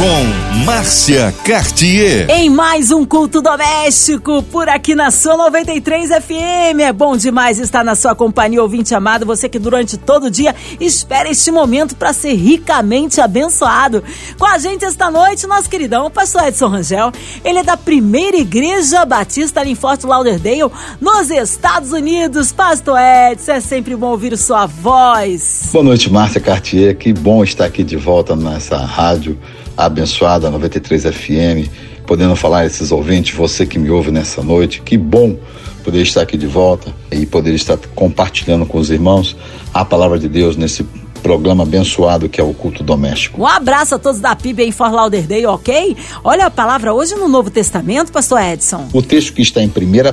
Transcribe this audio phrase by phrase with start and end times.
[0.00, 2.26] com Márcia Cartier.
[2.30, 6.80] Em mais um culto doméstico, por aqui na sua 93 FM.
[6.80, 9.26] É bom demais estar na sua companhia, ouvinte amado.
[9.26, 14.02] Você que durante todo o dia espera este momento para ser ricamente abençoado.
[14.38, 17.12] Com a gente esta noite, nosso queridão, o pastor Edson Rangel.
[17.44, 22.52] Ele é da primeira igreja batista ali em Fort Lauderdale, nos Estados Unidos.
[22.52, 25.68] Pastor Edson, é sempre bom ouvir sua voz.
[25.70, 26.96] Boa noite, Márcia Cartier.
[26.96, 29.38] Que bom estar aqui de volta nessa rádio
[29.84, 31.70] abençoada 93 FM,
[32.06, 34.82] podendo falar a esses ouvintes, você que me ouve nessa noite.
[34.82, 35.36] Que bom
[35.82, 39.36] poder estar aqui de volta e poder estar compartilhando com os irmãos
[39.72, 40.84] a palavra de Deus nesse
[41.20, 43.40] programa abençoado que é o culto doméstico.
[43.42, 45.96] Um abraço a todos da PIB em Fort Lauderdale, ok?
[46.24, 48.88] Olha a palavra hoje no Novo Testamento, pastor Edson.
[48.92, 49.72] O texto que está em 1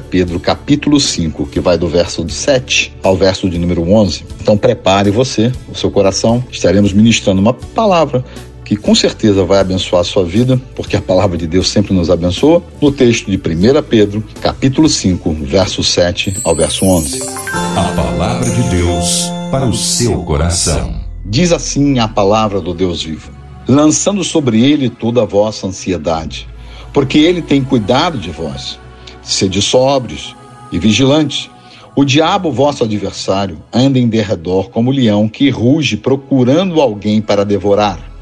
[0.10, 4.26] Pedro, capítulo 5, que vai do verso de 7 ao verso de número 11.
[4.42, 8.24] Então prepare você, o seu coração, estaremos ministrando uma palavra
[8.68, 12.10] que com certeza vai abençoar a sua vida, porque a palavra de Deus sempre nos
[12.10, 17.24] abençoa, no texto de 1 Pedro, capítulo 5, verso 7 ao verso 11.
[17.54, 21.00] A palavra de Deus para o seu coração.
[21.24, 23.32] Diz assim a palavra do Deus vivo:
[23.66, 26.46] lançando sobre ele toda a vossa ansiedade,
[26.92, 28.78] porque ele tem cuidado de vós.
[29.24, 30.36] Sede sóbrios
[30.74, 31.50] e vigilantes.
[31.96, 38.17] O diabo, vosso adversário, anda em derredor como leão que ruge procurando alguém para devorar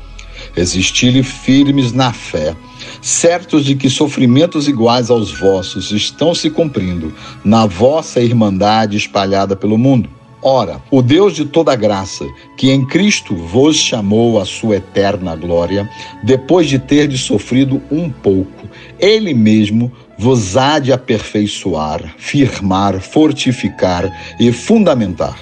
[0.55, 2.55] Resisti-lhe firmes na fé,
[3.01, 9.77] certos de que sofrimentos iguais aos vossos estão se cumprindo na vossa irmandade espalhada pelo
[9.77, 10.09] mundo.
[10.47, 12.23] Ora, o Deus de toda graça,
[12.55, 15.89] que em Cristo vos chamou à sua eterna glória,
[16.23, 24.51] depois de terdes sofrido um pouco, Ele mesmo vos há de aperfeiçoar, firmar, fortificar e
[24.51, 25.35] fundamentar.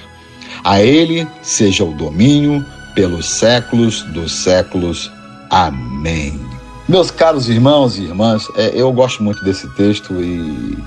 [0.64, 5.10] A Ele seja o domínio, pelos séculos dos séculos.
[5.50, 6.40] Amém.
[6.88, 10.78] Meus caros irmãos e irmãs, é, eu gosto muito desse texto e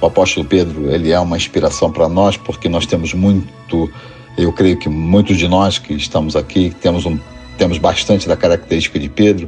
[0.00, 3.90] o apóstolo Pedro ele é uma inspiração para nós porque nós temos muito,
[4.38, 7.18] eu creio que muitos de nós que estamos aqui temos um
[7.58, 9.46] temos bastante da característica de Pedro,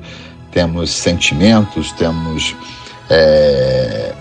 [0.50, 2.54] temos sentimentos, temos
[3.08, 4.12] é,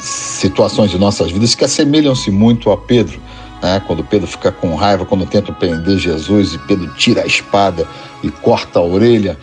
[0.00, 3.20] situações de nossas vidas que assemelham-se muito a Pedro
[3.62, 3.82] né?
[3.86, 7.86] quando Pedro fica com raiva, quando tenta prender Jesus e Pedro tira a espada
[8.22, 9.36] e corta a orelha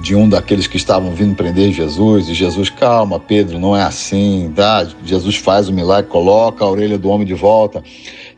[0.00, 4.50] de um daqueles que estavam vindo prender Jesus, e Jesus, calma, Pedro, não é assim,
[4.56, 4.86] tá?
[5.04, 7.82] Jesus faz o milagre, coloca a orelha do homem de volta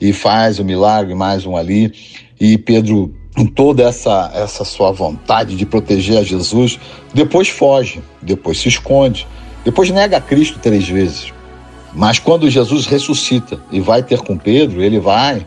[0.00, 1.92] e faz o milagre, mais um ali,
[2.40, 6.80] e Pedro, com toda essa, essa sua vontade de proteger a Jesus,
[7.14, 9.26] depois foge, depois se esconde,
[9.64, 11.32] depois nega a Cristo três vezes.
[11.94, 15.46] Mas quando Jesus ressuscita e vai ter com Pedro, ele vai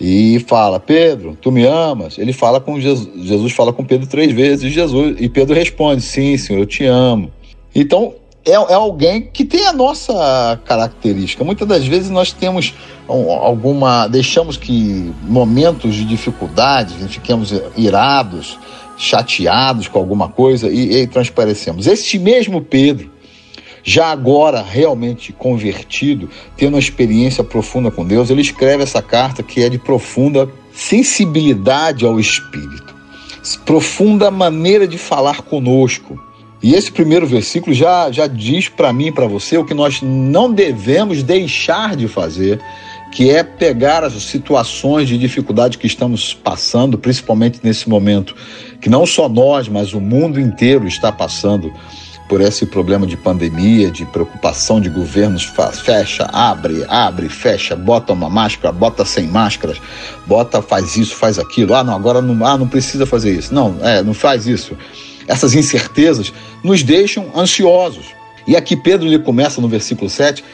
[0.00, 2.18] e fala: Pedro, tu me amas?
[2.18, 6.02] Ele fala com Jesus, Jesus fala com Pedro três vezes, e Jesus e Pedro responde:
[6.02, 7.30] Sim, Senhor, eu te amo.
[7.74, 11.42] Então é, é alguém que tem a nossa característica.
[11.44, 12.74] Muitas das vezes nós temos
[13.08, 18.58] alguma, deixamos que momentos de dificuldade, fiquemos irados,
[18.96, 21.86] chateados com alguma coisa e, e transparecemos.
[21.86, 23.13] Este mesmo Pedro
[23.84, 29.62] já agora realmente convertido, tendo uma experiência profunda com Deus, ele escreve essa carta que
[29.62, 32.94] é de profunda sensibilidade ao Espírito,
[33.66, 36.18] profunda maneira de falar conosco.
[36.62, 40.00] E esse primeiro versículo já, já diz para mim e para você o que nós
[40.00, 42.58] não devemos deixar de fazer,
[43.12, 48.34] que é pegar as situações de dificuldade que estamos passando, principalmente nesse momento,
[48.80, 51.70] que não só nós, mas o mundo inteiro está passando
[52.34, 55.48] por esse problema de pandemia, de preocupação de governos,
[55.84, 59.80] fecha, abre, abre, fecha, bota uma máscara, bota sem máscaras,
[60.26, 61.76] bota, faz isso, faz aquilo.
[61.76, 63.54] Ah, não, agora não, ah, não precisa fazer isso.
[63.54, 64.76] Não, é, não faz isso.
[65.28, 66.32] Essas incertezas
[66.64, 68.06] nos deixam ansiosos.
[68.48, 70.44] E aqui Pedro ele começa no versículo 7,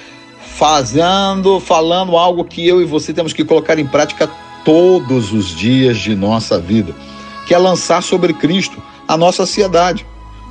[0.59, 4.29] fazendo, falando algo que eu e você temos que colocar em prática
[4.67, 6.95] todos os dias de nossa vida,
[7.47, 10.05] que é lançar sobre Cristo a nossa ansiedade.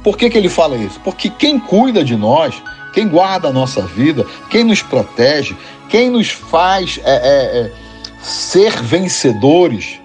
[0.09, 0.99] Por que, que ele fala isso?
[1.01, 2.59] Porque quem cuida de nós,
[2.95, 5.55] quem guarda a nossa vida, quem nos protege,
[5.87, 7.71] quem nos faz é, é, é,
[8.19, 9.99] ser vencedores,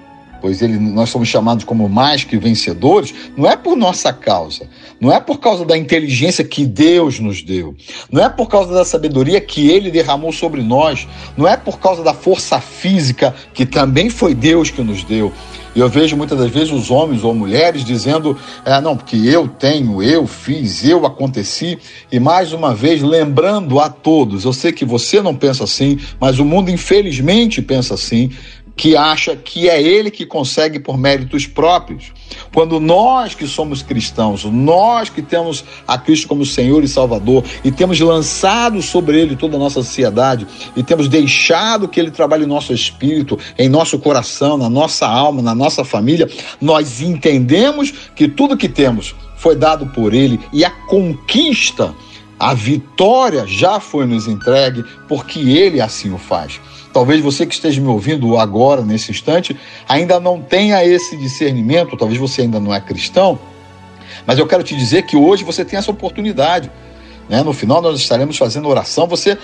[0.45, 4.69] pois ele, nós somos chamados como mais que vencedores, não é por nossa causa,
[5.01, 7.75] não é por causa da inteligência que Deus nos deu,
[8.13, 12.03] não é por causa da sabedoria que ele derramou sobre nós, não é por causa
[12.03, 15.33] da força física que também foi Deus que nos deu.
[15.75, 19.49] E eu vejo muitas das vezes os homens ou mulheres dizendo: é, não, porque eu
[19.49, 21.77] tenho, eu fiz, eu aconteci.
[22.13, 26.39] E mais uma vez, lembrando a todos: eu sei que você não pensa assim, mas
[26.39, 28.31] o mundo infelizmente pensa assim
[28.77, 32.13] que acha que é ele que consegue por méritos próprios.
[32.53, 37.71] Quando nós que somos cristãos, nós que temos a Cristo como Senhor e Salvador e
[37.71, 42.49] temos lançado sobre ele toda a nossa ansiedade e temos deixado que ele trabalhe em
[42.49, 46.29] nosso espírito, em nosso coração, na nossa alma, na nossa família,
[46.61, 51.95] nós entendemos que tudo que temos foi dado por ele e a conquista,
[52.39, 56.61] a vitória já foi nos entregue porque ele assim o faz.
[56.95, 59.57] Talvez você que esteja me ouvindo agora, nesse instante,
[59.89, 63.37] ainda não tenha esse discernimento, talvez você ainda não é cristão,
[64.25, 66.71] mas eu quero te dizer que hoje você tem essa oportunidade.
[67.29, 67.43] Né?
[67.43, 69.37] No final nós estaremos fazendo oração, você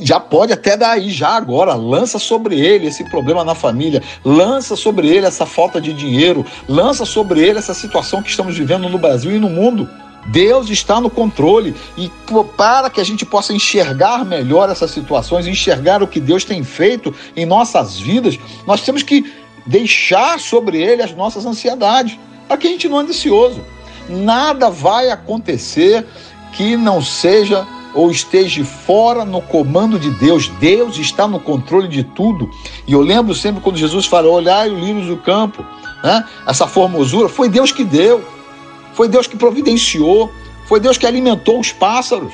[0.00, 4.74] já pode até dar aí, já agora, lança sobre ele esse problema na família, lança
[4.74, 8.98] sobre ele essa falta de dinheiro, lança sobre ele essa situação que estamos vivendo no
[8.98, 9.86] Brasil e no mundo.
[10.28, 12.10] Deus está no controle e
[12.56, 17.14] para que a gente possa enxergar melhor essas situações, enxergar o que Deus tem feito
[17.36, 19.24] em nossas vidas, nós temos que
[19.64, 23.60] deixar sobre Ele as nossas ansiedades, para que a gente não ande ansioso.
[24.08, 26.06] Nada vai acontecer
[26.52, 30.48] que não seja ou esteja fora no comando de Deus.
[30.60, 32.48] Deus está no controle de tudo.
[32.86, 35.64] E eu lembro sempre quando Jesus fala: olhai o lírios do campo,
[36.04, 36.24] né?
[36.46, 38.35] essa formosura, foi Deus que deu.
[38.96, 40.32] Foi Deus que providenciou,
[40.66, 42.32] foi Deus que alimentou os pássaros,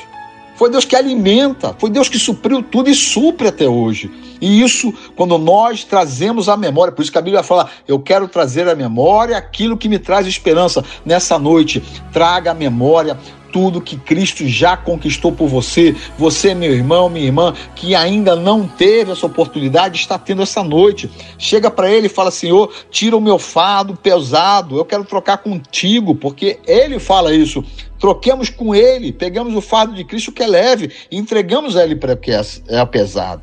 [0.54, 4.08] foi Deus que alimenta, foi Deus que supriu tudo e supre até hoje.
[4.40, 8.28] E isso, quando nós trazemos a memória, por isso que a Bíblia fala: eu quero
[8.28, 10.84] trazer à memória aquilo que me traz esperança.
[11.04, 11.82] Nessa noite,
[12.12, 13.18] traga a memória
[13.52, 15.94] tudo que Cristo já conquistou por você.
[16.18, 21.10] Você, meu irmão, minha irmã, que ainda não teve essa oportunidade, está tendo essa noite.
[21.38, 26.14] Chega para ele e fala: Senhor, tira o meu fardo pesado, eu quero trocar contigo,
[26.14, 27.62] porque ele fala isso.
[27.98, 31.94] Troquemos com ele, pegamos o fardo de Cristo que é leve e entregamos a ele
[31.94, 33.42] para que é, é pesado.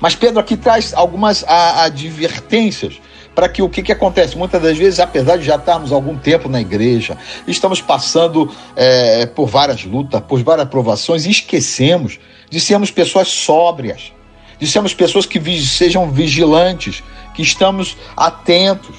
[0.00, 2.98] Mas Pedro aqui traz algumas advertências
[3.40, 4.36] para que o que, que acontece?
[4.36, 7.16] Muitas das vezes, apesar de já estarmos algum tempo na igreja,
[7.46, 12.20] estamos passando é, por várias lutas, por várias provações e esquecemos
[12.50, 14.12] de sermos pessoas sóbrias,
[14.58, 17.02] de sermos pessoas que sejam vigilantes,
[17.32, 18.96] que estamos atentos,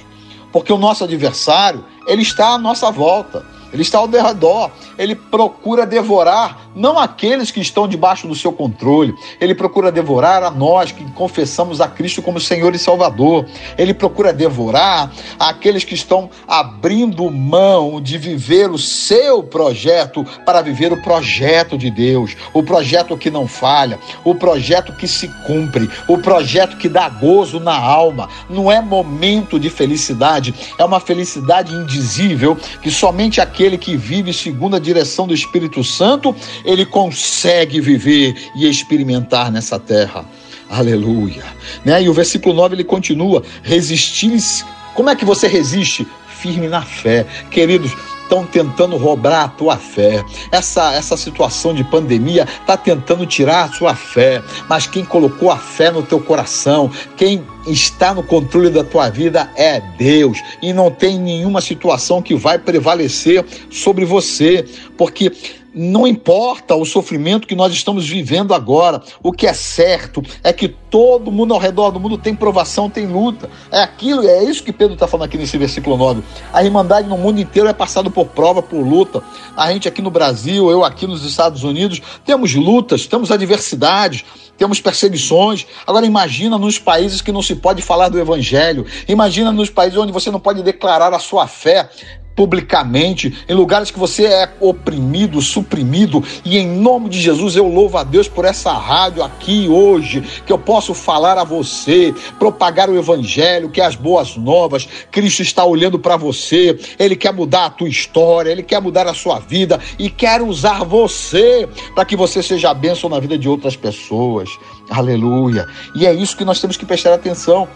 [0.52, 3.46] porque o nosso adversário ele está à nossa volta.
[3.74, 9.14] Ele está ao redor, ele procura devorar não aqueles que estão debaixo do seu controle,
[9.40, 13.46] ele procura devorar a nós que confessamos a Cristo como Senhor e Salvador,
[13.78, 20.94] ele procura devorar aqueles que estão abrindo mão de viver o seu projeto para viver
[20.94, 26.18] o projeto de Deus, o projeto que não falha, o projeto que se cumpre, o
[26.18, 28.30] projeto que dá gozo na alma.
[28.50, 34.34] Não é momento de felicidade, é uma felicidade indizível que somente aquele aquele que vive
[34.34, 36.36] segundo a direção do Espírito Santo,
[36.66, 40.26] ele consegue viver e experimentar nessa terra.
[40.68, 41.44] Aleluia.
[41.86, 42.02] Né?
[42.02, 44.32] E o versículo 9 ele continua: resistir.
[44.96, 46.08] Como é que você resiste?
[46.28, 47.24] Firme na fé.
[47.52, 47.92] Queridos,
[48.32, 50.24] estão tentando roubar a tua fé.
[50.50, 54.42] Essa, essa situação de pandemia está tentando tirar a sua fé.
[54.70, 59.52] Mas quem colocou a fé no teu coração, quem está no controle da tua vida
[59.58, 60.38] é Deus.
[60.62, 64.66] E não tem nenhuma situação que vai prevalecer sobre você.
[64.98, 65.34] Porque
[65.74, 70.68] não importa o sofrimento que nós estamos vivendo agora, o que é certo é que
[70.68, 73.50] todo mundo ao redor do mundo tem provação, tem luta.
[73.72, 76.22] É aquilo, é isso que Pedro está falando aqui nesse versículo 9.
[76.52, 79.24] A Irmandade no mundo inteiro é passado por prova, por luta.
[79.56, 84.26] A gente aqui no Brasil, eu aqui nos Estados Unidos, temos lutas, temos adversidades,
[84.58, 85.66] temos perseguições.
[85.88, 88.86] Agora imagina nos países que não se pode falar do evangelho.
[89.08, 91.90] Imagina nos países onde você não pode declarar a sua fé
[92.36, 97.98] publicamente, em lugares que você é oprimido, suprimido, e em nome de Jesus eu louvo
[97.98, 102.98] a Deus por essa rádio aqui hoje, que eu posso falar a você, propagar o
[102.98, 107.70] evangelho, que é as boas novas, Cristo está olhando para você, ele quer mudar a
[107.70, 112.42] tua história, ele quer mudar a sua vida e quer usar você para que você
[112.42, 114.50] seja bênção na vida de outras pessoas.
[114.90, 115.68] Aleluia.
[115.96, 117.68] E é isso que nós temos que prestar atenção.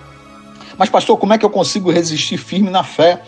[0.77, 3.21] Mas pastor, como é que eu consigo resistir firme na fé?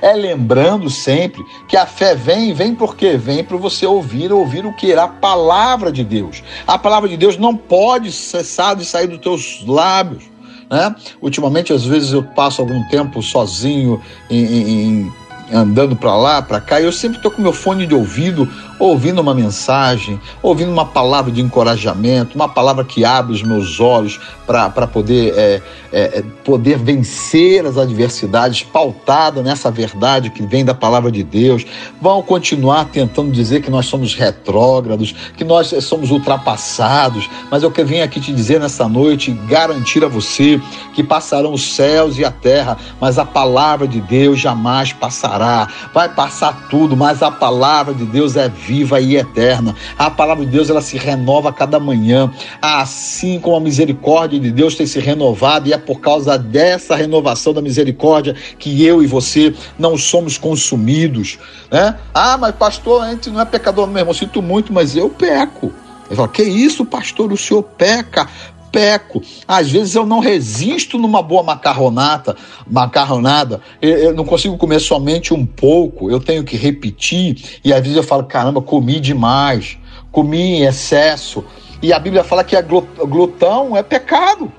[0.00, 3.16] É lembrando sempre que a fé vem, vem por quê?
[3.16, 4.92] Vem para você ouvir, ouvir o que?
[4.92, 6.42] A palavra de Deus.
[6.66, 10.24] A palavra de Deus não pode cessar de sair dos teus lábios.
[10.70, 10.94] né?
[11.20, 14.00] Ultimamente, às vezes, eu passo algum tempo sozinho
[14.30, 15.12] em, em
[15.52, 19.20] andando para lá, para cá, e eu sempre estou com meu fone de ouvido, ouvindo
[19.20, 24.86] uma mensagem, ouvindo uma palavra de encorajamento, uma palavra que abre os meus olhos para
[24.86, 25.62] poder, é,
[25.92, 31.64] é, é, poder vencer as adversidades, pautada nessa verdade que vem da palavra de Deus.
[32.00, 37.88] Vão continuar tentando dizer que nós somos retrógrados, que nós somos ultrapassados, mas eu quero
[37.88, 40.60] vir aqui te dizer nessa noite, garantir a você
[40.94, 45.68] que passarão os céus e a terra, mas a palavra de Deus jamais passará.
[45.92, 49.74] Vai passar tudo, mas a palavra de Deus é viva e eterna.
[49.98, 54.50] A palavra de Deus ela se renova a cada manhã, assim como a misericórdia de
[54.50, 59.06] Deus tem se renovado e é por causa dessa renovação da misericórdia que eu e
[59.06, 61.38] você não somos consumidos,
[61.70, 61.96] né?
[62.12, 65.72] Ah, mas pastor, a gente não é pecador mesmo, eu sinto muito, mas eu peco.
[66.06, 68.28] Ele fala, que isso, pastor, o senhor peca?
[68.74, 69.22] Peco.
[69.46, 72.36] Às vezes eu não resisto numa boa macarronata,
[72.68, 73.60] macarronada.
[73.80, 76.10] Eu, eu, não consigo comer somente um pouco.
[76.10, 79.78] Eu tenho que repetir e às vezes eu falo, caramba, comi demais,
[80.10, 81.44] comi em excesso.
[81.80, 82.60] E a Bíblia fala que
[83.06, 84.52] glutão é pecado.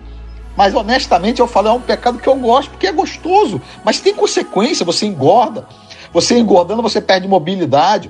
[0.56, 3.62] Mas honestamente eu falo, é um pecado que eu gosto porque é gostoso.
[3.84, 5.68] Mas tem consequência, você engorda.
[6.14, 8.10] Você engordando, você perde mobilidade.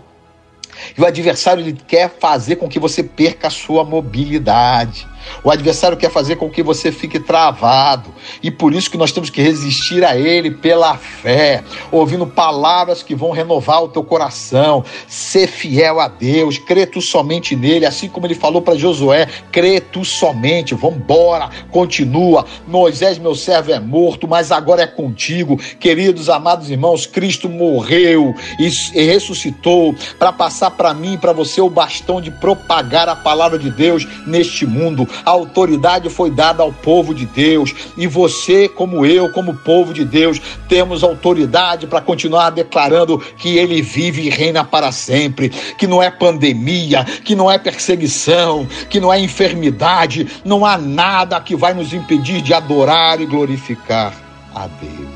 [0.95, 5.07] E o adversário ele quer fazer com que você perca a sua mobilidade.
[5.43, 8.13] O adversário quer fazer com que você fique travado.
[8.41, 13.15] E por isso que nós temos que resistir a ele pela fé, ouvindo palavras que
[13.15, 14.83] vão renovar o teu coração.
[15.07, 19.79] Ser fiel a Deus, crê tu somente nele, assim como ele falou para Josué: crê
[19.79, 20.73] tu somente.
[20.73, 22.45] Vambora, continua.
[22.67, 25.57] Moisés, meu servo, é morto, mas agora é contigo.
[25.79, 31.69] Queridos, amados irmãos, Cristo morreu e ressuscitou para passar para mim e para você o
[31.69, 37.13] bastão de propagar a palavra de Deus neste mundo a autoridade foi dada ao povo
[37.13, 37.73] de Deus.
[37.95, 43.81] E você, como eu, como povo de Deus, temos autoridade para continuar declarando que Ele
[43.81, 49.11] vive e reina para sempre, que não é pandemia, que não é perseguição, que não
[49.11, 54.13] é enfermidade, não há nada que vai nos impedir de adorar e glorificar
[54.53, 55.09] a Deus,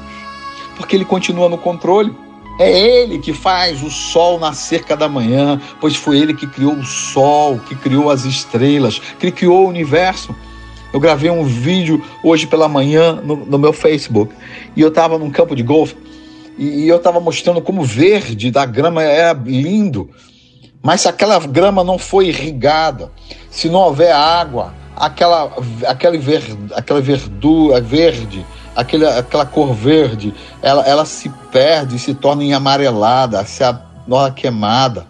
[0.76, 2.29] porque Ele continua no controle.
[2.60, 6.86] É Ele que faz o sol nascer cada manhã, pois foi Ele que criou o
[6.86, 10.36] sol, que criou as estrelas, que criou o universo.
[10.92, 14.36] Eu gravei um vídeo hoje pela manhã no, no meu Facebook
[14.76, 15.96] e eu estava num campo de golfe
[16.60, 20.10] e, eu estava mostrando como verde da grama é lindo.
[20.84, 23.12] Mas se aquela grama não foi irrigada,
[23.50, 25.54] se não houver água, aquela,
[25.88, 26.44] aquela, ver,
[26.76, 28.46] aquela verdura verde
[28.80, 33.64] aquele, aquela cor verde, ela, ela se perde, se torna em amarelada, se
[34.08, 35.06] torna queimada.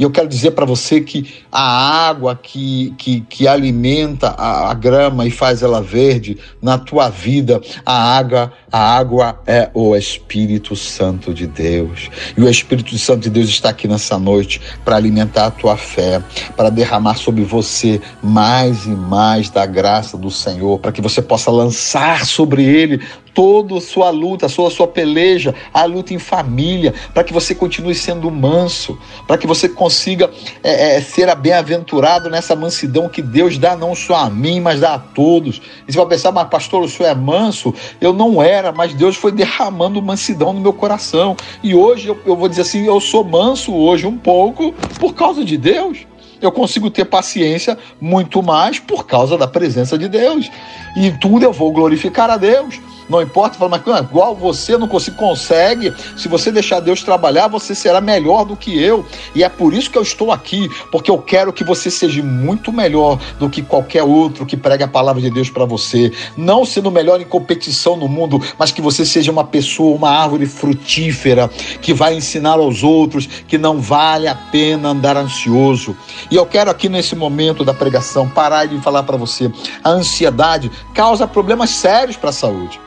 [0.00, 4.74] E eu quero dizer para você que a água que, que, que alimenta a, a,
[4.74, 10.74] grama e faz ela verde, na tua vida, a água, a água é o Espírito
[10.74, 12.08] Santo de Deus.
[12.34, 16.22] E o Espírito Santo de Deus está aqui nessa noite para alimentar a tua fé,
[16.56, 21.50] para derramar sobre você mais e mais da graça do Senhor, para que você possa
[21.50, 23.02] lançar sobre ele
[23.34, 28.30] toda sua luta, sua, sua peleja, a luta em família, para que você continue sendo
[28.30, 30.30] manso, para que você consiga
[30.62, 34.94] é, é, ser bem-aventurado nessa mansidão que Deus dá não só a mim, mas dá
[34.94, 35.60] a todos.
[35.86, 37.74] E você vai pensar, mas pastor, o senhor é manso?
[38.00, 41.36] Eu não era, mas Deus foi derramando mansidão no meu coração.
[41.62, 45.44] E hoje eu, eu vou dizer assim, eu sou manso hoje um pouco por causa
[45.44, 46.09] de Deus
[46.40, 50.50] eu consigo ter paciência muito mais por causa da presença de Deus.
[50.96, 52.80] E em tudo eu vou glorificar a Deus.
[53.10, 55.92] Não importa, fala, mas igual você não consegue.
[56.16, 59.04] Se você deixar Deus trabalhar, você será melhor do que eu.
[59.34, 62.72] E é por isso que eu estou aqui, porque eu quero que você seja muito
[62.72, 66.12] melhor do que qualquer outro que pregue a palavra de Deus para você.
[66.36, 70.46] Não sendo melhor em competição no mundo, mas que você seja uma pessoa, uma árvore
[70.46, 71.50] frutífera,
[71.82, 75.96] que vai ensinar aos outros que não vale a pena andar ansioso.
[76.30, 79.50] E eu quero aqui nesse momento da pregação parar de falar para você:
[79.82, 82.80] a ansiedade causa problemas sérios para a saúde.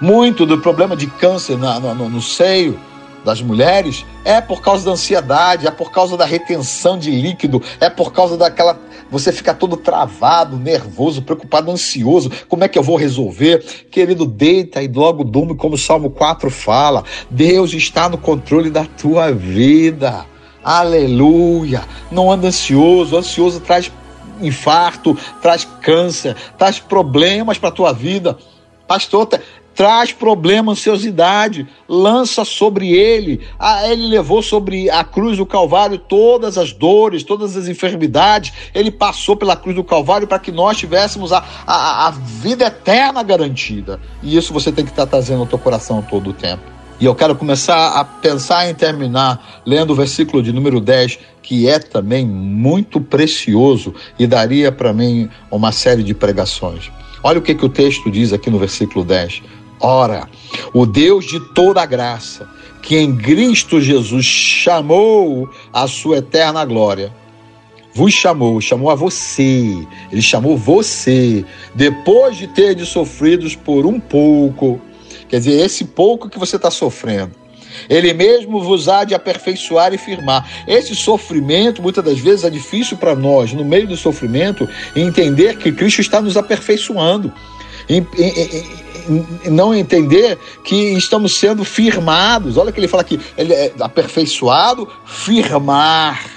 [0.00, 2.78] Muito do problema de câncer na, no, no seio
[3.24, 7.90] das mulheres é por causa da ansiedade, é por causa da retenção de líquido, é
[7.90, 8.78] por causa daquela.
[9.10, 12.30] Você fica todo travado, nervoso, preocupado, ansioso.
[12.48, 13.86] Como é que eu vou resolver?
[13.90, 17.04] Querido, deita e logo durme, como o Salmo 4 fala.
[17.28, 20.24] Deus está no controle da tua vida.
[20.66, 21.84] Aleluia!
[22.10, 23.88] Não anda ansioso, ansioso traz
[24.40, 28.36] infarto, traz câncer, traz problemas para a tua vida.
[28.84, 29.28] Pastor,
[29.76, 33.46] traz problema, ansiosidade, lança sobre ele.
[33.56, 38.52] Ah, ele levou sobre a cruz do Calvário todas as dores, todas as enfermidades.
[38.74, 43.22] Ele passou pela cruz do Calvário para que nós tivéssemos a, a, a vida eterna
[43.22, 44.00] garantida.
[44.20, 46.75] E isso você tem que estar trazendo no teu coração todo o tempo.
[46.98, 51.68] E eu quero começar a pensar em terminar lendo o versículo de número 10, que
[51.68, 56.90] é também muito precioso e daria para mim uma série de pregações.
[57.22, 59.42] Olha o que, que o texto diz aqui no versículo 10.
[59.78, 60.26] Ora,
[60.72, 62.48] o Deus de toda graça,
[62.80, 67.12] que em Cristo Jesus chamou a sua eterna glória,
[67.92, 74.80] vos chamou, chamou a você, ele chamou você, depois de ter sofridos por um pouco,
[75.28, 77.32] Quer dizer, esse pouco que você está sofrendo.
[77.88, 80.48] Ele mesmo vos há de aperfeiçoar e firmar.
[80.66, 85.72] Esse sofrimento, muitas das vezes, é difícil para nós, no meio do sofrimento, entender que
[85.72, 87.32] Cristo está nos aperfeiçoando.
[89.50, 92.56] não entender que estamos sendo firmados.
[92.56, 96.35] Olha que ele fala aqui, ele é aperfeiçoado, firmar.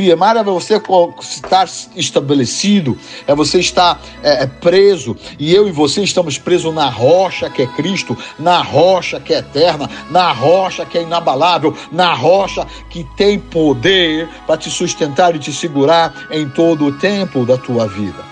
[0.00, 0.80] Firmar é você
[1.20, 5.14] estar estabelecido, é você estar é, é, preso.
[5.38, 9.40] E eu e você estamos presos na rocha que é Cristo, na rocha que é
[9.40, 15.38] eterna, na rocha que é inabalável, na rocha que tem poder para te sustentar e
[15.38, 18.29] te segurar em todo o tempo da tua vida.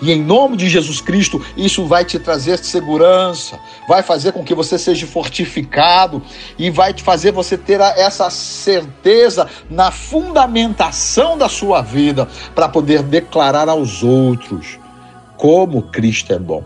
[0.00, 4.54] E em nome de Jesus Cristo, isso vai te trazer segurança, vai fazer com que
[4.54, 6.22] você seja fortificado
[6.58, 13.02] e vai te fazer você ter essa certeza na fundamentação da sua vida para poder
[13.02, 14.78] declarar aos outros
[15.36, 16.64] como Cristo é bom.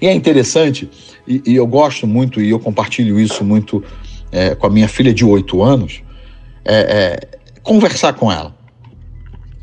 [0.00, 0.90] E é interessante,
[1.26, 3.84] e, e eu gosto muito, e eu compartilho isso muito
[4.32, 6.02] é, com a minha filha de oito anos,
[6.64, 8.54] é, é, conversar com ela.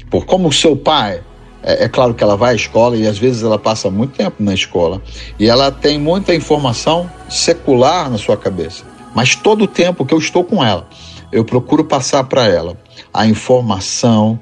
[0.10, 1.22] Por como o seu pai
[1.64, 4.38] é, é, claro que ela vai à escola e às vezes ela passa muito tempo
[4.40, 5.02] na escola
[5.40, 8.84] e ela tem muita informação secular na sua cabeça.
[9.14, 10.88] Mas todo o tempo que eu estou com ela,
[11.32, 12.78] eu procuro passar para ela
[13.14, 14.40] a informação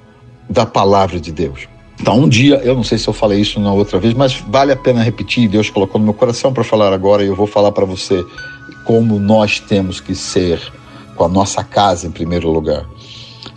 [0.50, 1.68] da palavra de Deus.
[2.00, 4.72] Então, um dia, eu não sei se eu falei isso na outra vez, mas vale
[4.72, 5.50] a pena repetir.
[5.50, 8.24] Deus colocou no meu coração para falar agora e eu vou falar para você
[8.86, 10.62] como nós temos que ser
[11.16, 12.86] com a nossa casa em primeiro lugar.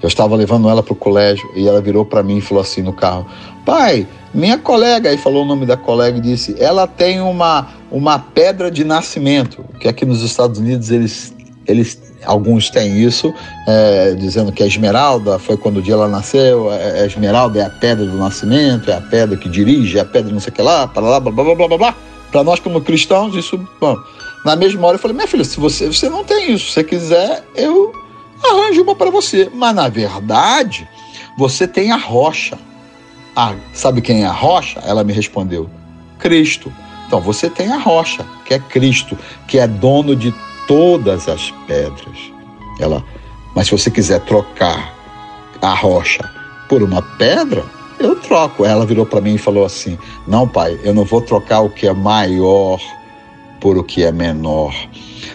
[0.03, 2.83] Eu estava levando ela para o colégio e ela virou para mim e falou assim
[2.83, 3.25] no carro:
[3.65, 8.19] Pai, minha colega, aí falou o nome da colega e disse: ela tem uma, uma
[8.19, 11.33] pedra de nascimento, que aqui nos Estados Unidos eles,
[11.67, 13.33] eles alguns têm isso,
[13.69, 17.65] é, dizendo que a esmeralda foi quando o dia ela nasceu, é, a esmeralda é
[17.65, 20.55] a pedra do nascimento, é a pedra que dirige, é a pedra não sei o
[20.55, 21.97] que lá, para lá, blá blá blá blá blá.
[22.33, 23.97] Para nós como cristãos, isso, bom,
[24.45, 26.85] na mesma hora eu falei: minha filha, se você, você não tem isso, se você
[26.85, 28.02] quiser, eu
[28.45, 29.51] arranjo uma para você.
[29.53, 30.89] Mas na verdade,
[31.37, 32.59] você tem a rocha.
[33.35, 34.81] Ah, sabe quem é a rocha?
[34.85, 35.69] Ela me respondeu:
[36.19, 36.73] Cristo.
[37.07, 40.35] Então você tem a rocha, que é Cristo, que é dono de
[40.67, 42.19] todas as pedras.
[42.81, 43.05] Ela,
[43.55, 44.95] mas se você quiser trocar
[45.61, 46.29] a rocha
[46.69, 47.65] por uma pedra,
[47.99, 48.65] eu troco.
[48.65, 51.87] Ela virou para mim e falou assim: Não, pai, eu não vou trocar o que
[51.87, 52.81] é maior
[53.63, 54.75] por o que é menor.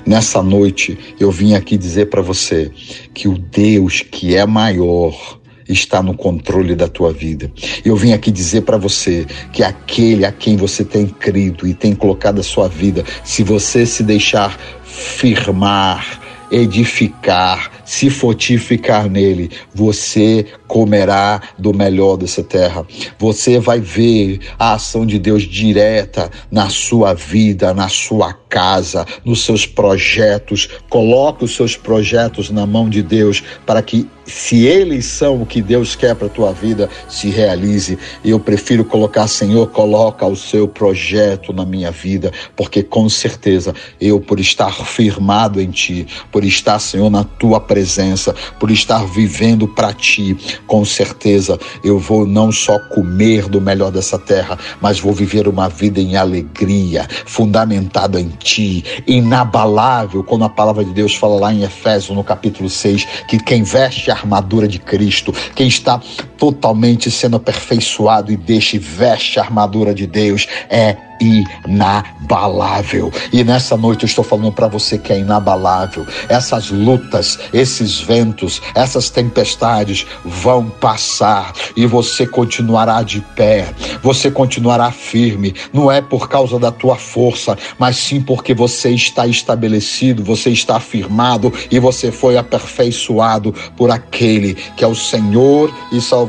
[0.06, 2.70] Nessa noite eu vim aqui dizer para você
[3.14, 7.50] que o Deus que é maior está no controle da tua vida.
[7.86, 11.96] Eu vim aqui dizer para você que aquele a quem você tem crido e tem
[11.96, 21.42] colocado a sua vida, se você se deixar firmar, edificar, se fortificar nele, você comerá
[21.58, 22.86] do melhor dessa terra.
[23.18, 29.44] Você vai ver a ação de Deus direta na sua vida, na sua casa, nos
[29.44, 30.70] seus projetos.
[30.90, 35.62] Coloque os seus projetos na mão de Deus para que se eles são o que
[35.62, 37.98] Deus quer para a tua vida, se realize.
[38.24, 44.20] Eu prefiro colocar, Senhor, coloca o seu projeto na minha vida, porque com certeza eu,
[44.20, 49.94] por estar firmado em ti, por estar, Senhor, na tua presença, por estar vivendo para
[49.94, 50.36] ti,
[50.68, 55.70] com certeza eu vou não só comer do melhor dessa terra, mas vou viver uma
[55.70, 61.64] vida em alegria, fundamentada em ti, inabalável, quando a palavra de Deus fala lá em
[61.64, 66.02] Efésios, no capítulo 6, que quem veste a armadura de Cristo, quem está
[66.38, 73.12] totalmente sendo aperfeiçoado e deixa e veste a armadura de Deus, é inabalável.
[73.34, 76.06] E nessa noite eu estou falando para você que é inabalável.
[76.30, 83.74] Essas lutas, esses ventos, essas tempestades vão passar e você continuará de pé.
[84.04, 85.56] Você continuará firme.
[85.74, 90.80] Não é por causa da tua força, mas sim porque você está estabelecido, você está
[90.80, 96.27] firmado e você foi aperfeiçoado por aquele que é o Senhor e Salvador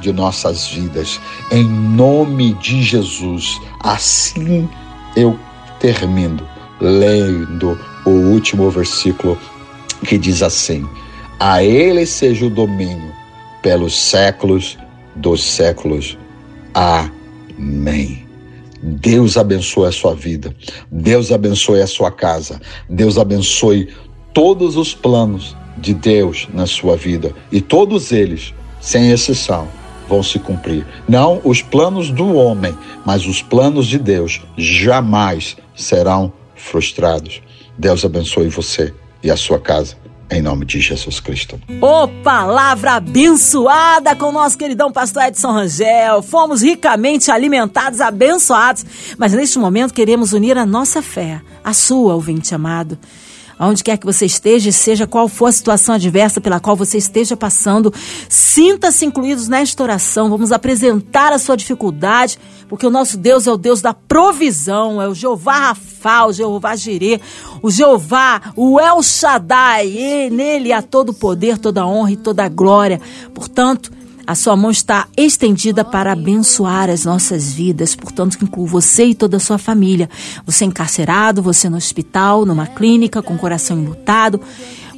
[0.00, 1.20] de nossas vidas.
[1.50, 3.60] Em nome de Jesus.
[3.80, 4.68] Assim
[5.16, 5.38] eu
[5.80, 6.46] termino
[6.80, 9.38] lendo o último versículo
[10.06, 10.88] que diz assim:
[11.40, 13.12] A Ele seja o domínio
[13.62, 14.76] pelos séculos
[15.16, 16.18] dos séculos.
[16.74, 18.24] Amém.
[18.82, 20.54] Deus abençoe a sua vida.
[20.90, 22.60] Deus abençoe a sua casa.
[22.88, 23.88] Deus abençoe
[24.34, 27.32] todos os planos de Deus na sua vida.
[27.50, 28.52] E todos eles,
[28.84, 29.66] sem exceção,
[30.06, 30.86] vão se cumprir.
[31.08, 37.40] Não os planos do homem, mas os planos de Deus jamais serão frustrados.
[37.78, 39.96] Deus abençoe você e a sua casa.
[40.30, 41.60] Em nome de Jesus Cristo.
[41.80, 46.22] Ô, oh, palavra abençoada com o nosso queridão pastor Edson Rangel.
[46.22, 48.84] Fomos ricamente alimentados, abençoados.
[49.18, 52.98] Mas neste momento queremos unir a nossa fé, a sua, ouvinte amado
[53.64, 57.36] aonde quer que você esteja, seja qual for a situação adversa pela qual você esteja
[57.36, 57.92] passando,
[58.28, 60.28] sinta-se incluídos nesta oração.
[60.28, 65.08] Vamos apresentar a sua dificuldade, porque o nosso Deus é o Deus da provisão, é
[65.08, 67.20] o Jeová Rafa, o Jeová Jirê,
[67.62, 72.16] o Jeová, o El Shaddai, e nele há todo o poder, toda a honra e
[72.16, 73.00] toda a glória.
[73.32, 73.90] Portanto,
[74.26, 79.14] a sua mão está estendida para abençoar as nossas vidas, portanto, que inclui você e
[79.14, 80.08] toda a sua família.
[80.46, 84.40] Você encarcerado, você no hospital, numa clínica, com o coração enlutado.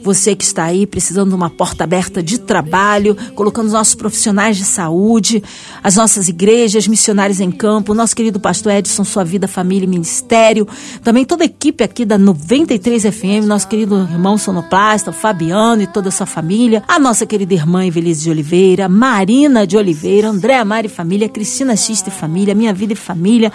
[0.07, 4.57] Você que está aí precisando de uma porta aberta de trabalho, colocando os nossos profissionais
[4.57, 5.43] de saúde,
[5.83, 10.65] as nossas igrejas, missionários em campo, nosso querido pastor Edson, sua vida, família e ministério,
[11.03, 16.09] também toda a equipe aqui da 93 FM, nosso querido irmão sonoplasta, Fabiano e toda
[16.09, 20.89] a sua família, a nossa querida irmã Evelise de Oliveira, Marina de Oliveira, Andréa Mari
[20.89, 23.53] Família, Cristina Xista e Família, Minha Vida e Família.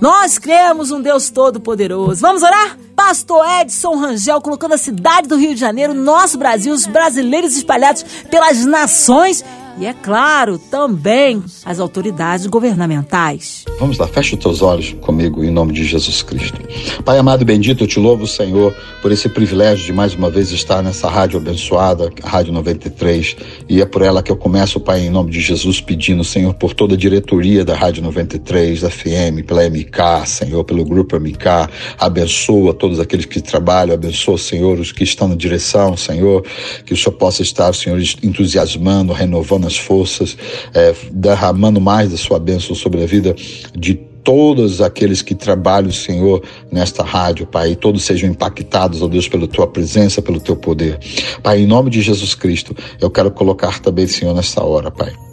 [0.00, 2.20] Nós cremos um Deus todo-poderoso.
[2.20, 2.78] Vamos orar?
[2.94, 8.04] Pastor Edson Rangel colocando a cidade do Rio de Janeiro, nosso Brasil, os brasileiros espalhados
[8.30, 9.44] pelas nações
[9.80, 13.64] e, é claro, também as autoridades governamentais.
[13.78, 16.58] Vamos lá, fecha os teus olhos comigo em nome de Jesus Cristo.
[17.04, 20.50] Pai amado e bendito, eu te louvo, Senhor, por esse privilégio de mais uma vez
[20.50, 23.36] estar nessa rádio abençoada, Rádio 93,
[23.68, 26.74] e é por ela que eu começo, Pai, em nome de Jesus, pedindo, Senhor, por
[26.74, 32.74] toda a diretoria da Rádio 93, da FM, pela MK, Senhor, pelo grupo MK, abençoa
[32.74, 36.44] todos aqueles que trabalham, abençoa, Senhor, os que estão na direção, Senhor,
[36.84, 40.36] que o Senhor possa estar, Senhor, entusiasmando, renovando as forças,
[40.74, 43.34] é, derramando mais da sua bênção sobre a vida
[43.74, 49.46] de todos aqueles que trabalham, Senhor, nesta rádio, Pai, todos sejam impactados, ó Deus, pela
[49.46, 50.98] tua presença, pelo teu poder.
[51.42, 55.27] Pai, em nome de Jesus Cristo, eu quero colocar também, Senhor, nesta hora, Pai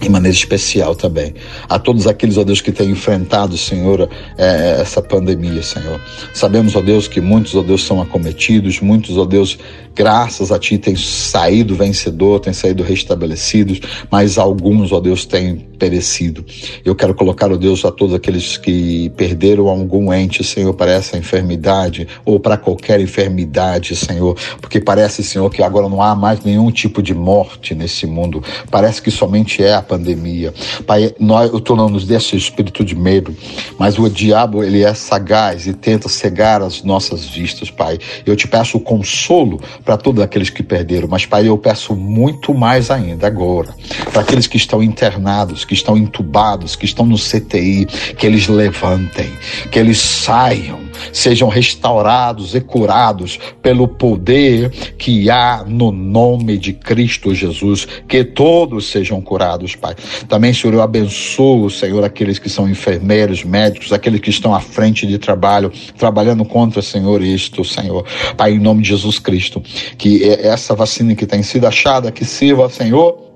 [0.00, 1.34] em maneira especial também.
[1.68, 6.00] A todos aqueles, ó Deus, que têm enfrentado, Senhor, é, essa pandemia, Senhor.
[6.32, 9.58] Sabemos, ó Deus, que muitos, ó Deus, são acometidos, muitos, ó Deus,
[9.94, 13.80] graças a Ti, têm saído vencedor, têm saído restabelecidos,
[14.10, 16.44] mas alguns, ó Deus, têm perecido.
[16.84, 21.16] Eu quero colocar, ó Deus, a todos aqueles que perderam algum ente, Senhor, para essa
[21.16, 26.70] enfermidade ou para qualquer enfermidade, Senhor, porque parece, Senhor, que agora não há mais nenhum
[26.70, 28.42] tipo de morte nesse mundo.
[28.70, 30.52] Parece que somente é a pandemia.
[30.86, 33.34] Pai, nós, eu tô não nos desse espírito de medo,
[33.78, 37.98] mas o diabo, ele é sagaz e tenta cegar as nossas vistas, Pai.
[38.26, 42.52] Eu te peço o consolo para todos aqueles que perderam, mas, Pai, eu peço muito
[42.52, 43.74] mais ainda agora,
[44.12, 49.30] para aqueles que estão internados, que estão entubados, que estão no CTI, que eles levantem,
[49.70, 57.34] que eles saiam, sejam restaurados e curados pelo poder que há no nome de Cristo
[57.34, 59.94] Jesus, que todos sejam curados, Pai.
[60.28, 65.06] Também, Senhor, eu abençoo, Senhor, aqueles que são enfermeiros, médicos, aqueles que estão à frente
[65.06, 68.04] de trabalho, trabalhando contra, Senhor, isto, Senhor.
[68.36, 69.62] Pai, em nome de Jesus Cristo,
[69.96, 73.27] que essa vacina que tem sido achada, que sirva, Senhor,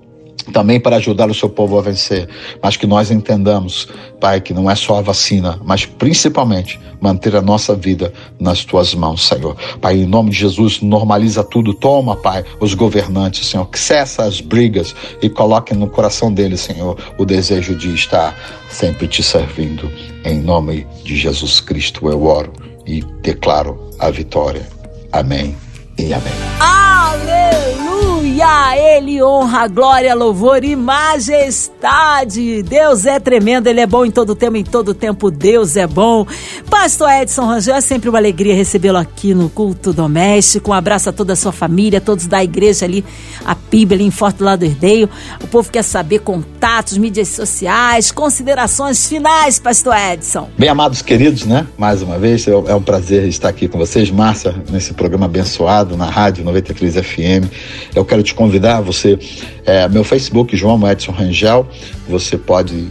[0.53, 2.29] também para ajudar o seu povo a vencer,
[2.63, 3.89] mas que nós entendamos,
[4.21, 8.95] Pai, que não é só a vacina, mas principalmente manter a nossa vida nas tuas
[8.95, 9.57] mãos, Senhor.
[9.81, 11.75] Pai, em nome de Jesus, normaliza tudo.
[11.75, 16.97] Toma, Pai, os governantes, Senhor, que cessa as brigas e coloque no coração deles, Senhor,
[17.19, 18.37] o desejo de estar
[18.71, 19.91] sempre te servindo.
[20.25, 22.53] Em nome de Jesus Cristo eu oro
[22.87, 24.67] e declaro a vitória.
[25.13, 25.57] Amém
[25.99, 26.33] e amém.
[26.61, 27.92] Aleluia!
[28.41, 32.63] Ele honra, glória, louvor e majestade.
[32.63, 36.27] Deus é tremendo, Ele é bom em todo tempo, em todo tempo Deus é bom.
[36.71, 40.71] Pastor Edson Rangel, é sempre uma alegria recebê-lo aqui no culto doméstico.
[40.71, 43.05] Um abraço a toda a sua família, todos da igreja ali,
[43.45, 45.11] a PIB ali em Forte Lado Herdeio.
[45.43, 50.49] O povo quer saber contatos, mídias sociais, considerações finais, Pastor Edson.
[50.57, 51.67] Bem amados queridos, né?
[51.77, 56.09] Mais uma vez, é um prazer estar aqui com vocês, Márcia, nesse programa abençoado na
[56.09, 57.53] Rádio 93 FM.
[57.95, 59.19] Eu quero quero te convidar, você,
[59.67, 61.67] é, meu Facebook, João Edson Rangel,
[62.09, 62.89] você pode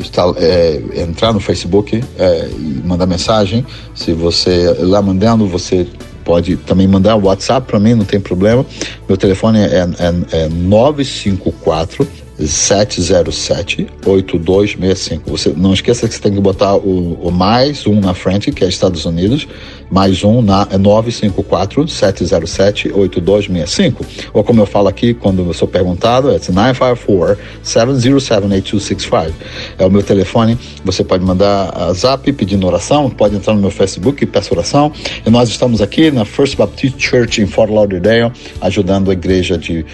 [0.00, 3.64] estar, é, entrar no Facebook é, e mandar mensagem.
[3.94, 5.86] Se você lá mandando, você
[6.24, 8.64] pode também mandar o WhatsApp para mim, não tem problema.
[9.08, 12.06] Meu telefone é, é, é 954
[12.46, 15.30] 707 8265.
[15.30, 18.64] Você não esqueça que você tem que botar o, o, mais um na frente, que
[18.64, 19.46] é Estados Unidos,
[19.90, 24.04] mais um na é 954 707 8265.
[24.32, 29.34] Ou como eu falo aqui quando eu sou perguntado, é 954 707 8265.
[29.78, 30.58] É o meu telefone.
[30.84, 34.92] Você pode mandar a zap pedindo oração, pode entrar no meu Facebook e peça oração.
[35.26, 39.84] E nós estamos aqui na First Baptist Church em Fort Lauderdale, ajudando a igreja de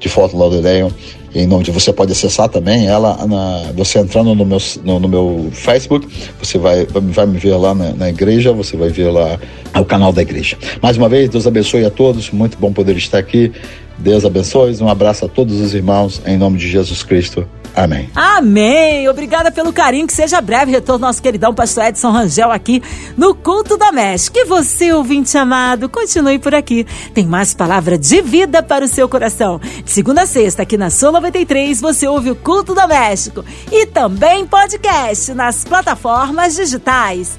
[0.00, 0.92] de Fort Lauderdale
[1.34, 5.08] em nome de você pode acessar também ela na, você entrando no meu, no, no,
[5.08, 9.38] meu Facebook você vai, vai me ver lá na, na, igreja você vai ver lá
[9.78, 10.56] o canal da igreja.
[10.82, 13.52] Mais uma vez Deus abençoe a todos muito bom poder estar aqui
[14.00, 18.10] Deus abençoe um abraço a todos os irmãos em nome de Jesus Cristo Amém.
[18.14, 19.08] Amém.
[19.08, 20.06] Obrigada pelo carinho.
[20.06, 22.82] Que seja breve retorno nosso queridão pastor Edson Rangel aqui
[23.16, 24.38] no Culto Doméstico.
[24.38, 26.86] E você, ouvinte amado, continue por aqui.
[27.14, 29.60] Tem mais palavra de vida para o seu coração.
[29.84, 33.44] De segunda a sexta, aqui na Sul 93, você ouve o Culto Doméstico.
[33.70, 37.38] E também podcast nas plataformas digitais.